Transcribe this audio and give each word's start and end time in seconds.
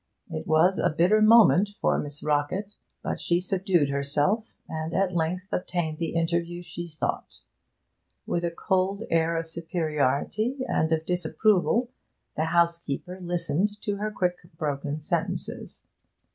It 0.31 0.47
was 0.47 0.79
a 0.79 0.89
bitter 0.89 1.21
moment 1.21 1.69
for 1.79 1.99
Miss 1.99 2.23
Rockett, 2.23 2.73
but 3.03 3.19
she 3.19 3.39
subdued 3.39 3.89
herself, 3.89 4.55
and 4.67 4.95
at 4.95 5.15
length 5.15 5.49
obtained 5.51 5.99
the 5.99 6.15
interview 6.15 6.63
she 6.63 6.87
sought. 6.87 7.41
With 8.25 8.43
a 8.43 8.49
cold 8.49 9.03
air 9.11 9.37
of 9.37 9.45
superiority 9.45 10.57
and 10.67 10.91
of 10.91 11.05
disapproval 11.05 11.91
the 12.35 12.45
housekeeper 12.45 13.19
listened 13.21 13.79
to 13.83 13.97
her 13.97 14.09
quick, 14.09 14.39
broken 14.57 14.99
sentences. 15.01 15.83